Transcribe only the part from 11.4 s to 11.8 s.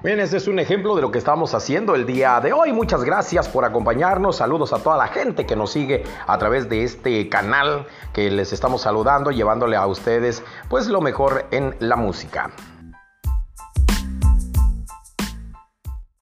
en